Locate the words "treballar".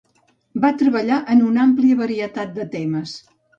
0.79-1.19